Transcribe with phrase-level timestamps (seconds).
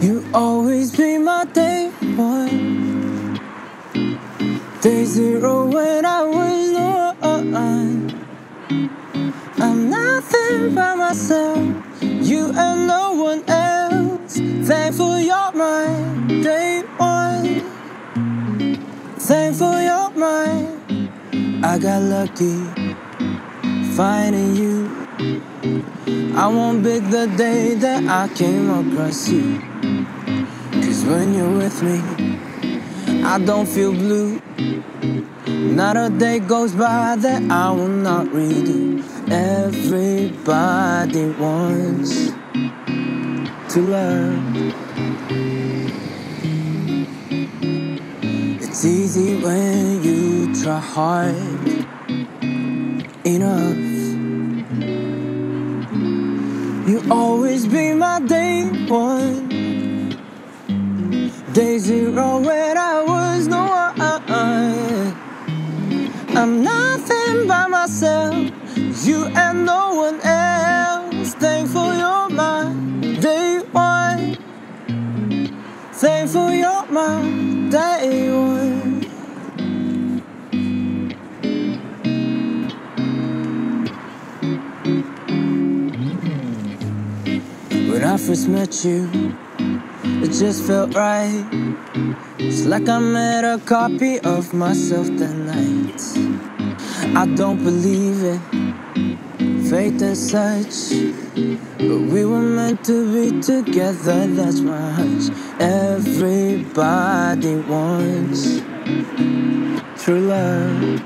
[0.00, 3.40] You always be my day one.
[4.80, 8.12] Day zero when I was one.
[9.58, 11.58] I'm nothing by myself.
[12.02, 14.36] You and no one else.
[14.68, 16.42] Thankful you're mine.
[16.42, 17.62] Day one.
[19.18, 21.10] Thankful you're mine.
[21.64, 22.56] I got lucky
[23.96, 24.95] finding you.
[25.18, 29.60] I won't bet the day that I came across you.
[30.72, 32.02] Cause when you're with me,
[33.24, 34.42] I don't feel blue.
[35.48, 39.02] Not a day goes by that I will not redo.
[39.30, 42.32] Everybody wants
[43.72, 44.74] to love.
[48.60, 51.86] It's easy when you try hard
[53.24, 53.85] enough.
[56.96, 60.16] You always be my day one.
[61.52, 64.00] Day zero when I was no one.
[66.34, 68.50] I'm nothing by myself.
[69.04, 71.34] You and no one else.
[71.34, 72.72] Thankful you're my
[73.20, 74.38] day one.
[75.92, 77.20] Thankful you're my
[77.68, 78.95] day one.
[88.16, 89.10] I first met you,
[90.22, 91.44] it just felt right.
[92.38, 96.00] It's like I met a copy of myself that night.
[97.14, 100.96] I don't believe in fate and such,
[101.76, 104.26] but we were meant to be together.
[104.28, 105.30] That's my hunch.
[105.60, 108.62] Everybody wants
[110.02, 111.02] true love.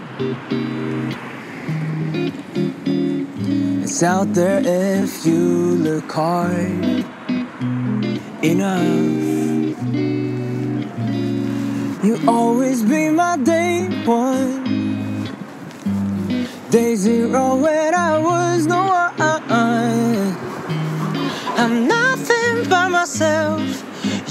[4.00, 7.04] It's out there if you look hard
[8.42, 9.76] enough.
[12.02, 15.28] You always be my day one.
[16.70, 19.12] Day zero when I was no one.
[21.60, 23.60] I'm nothing by myself.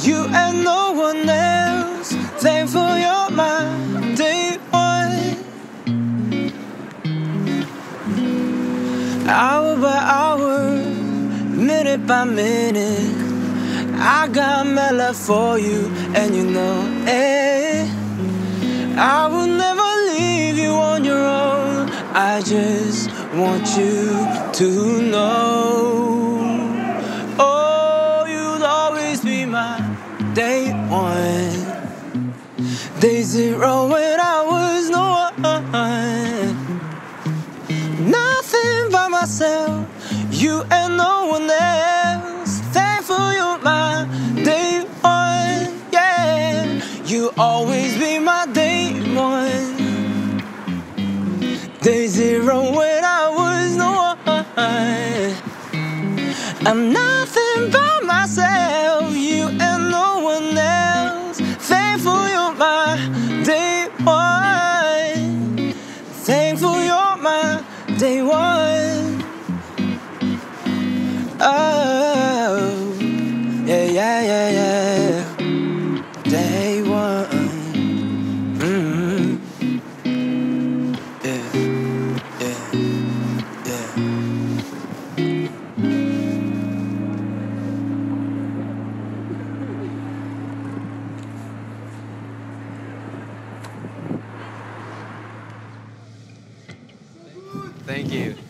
[0.03, 2.12] You and no one else.
[2.41, 2.88] Thankful
[9.41, 10.69] Hour by hour,
[11.47, 13.16] minute by minute.
[13.95, 17.88] I got my love for you, and you know it.
[18.97, 21.89] I will never leave you on your own.
[22.11, 24.28] I just want you
[24.59, 26.44] to know.
[27.39, 29.79] Oh, you'll always be my
[30.33, 32.33] day one.
[32.99, 35.31] Day zero when I was no
[35.72, 36.28] one.
[40.59, 42.59] You and no one else.
[42.74, 44.08] Thankful you're my
[44.44, 46.81] day one, yeah.
[47.06, 49.78] You always be my day one.
[51.81, 53.92] Day zero when I was no
[54.25, 54.46] one.
[56.68, 58.48] I'm nothing by myself,
[97.89, 98.48] Thank you.